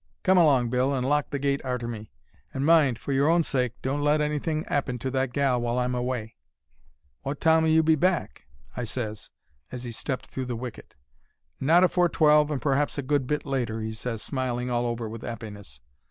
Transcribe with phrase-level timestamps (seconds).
[0.23, 2.11] Come along, Bill, and lock the gate arter me.
[2.55, 5.93] An' mind, for your own sake, don't let anything 'appen to that gal while I'm
[5.93, 6.37] away.'
[7.23, 9.29] "'Wot time'll you be back?' I ses,
[9.71, 10.95] as 'e stepped through the wicket.
[11.59, 15.21] "'Not afore twelve, and p'r'aps a good bit later,' he ses, smiling all over with
[15.21, 15.81] 'appiness.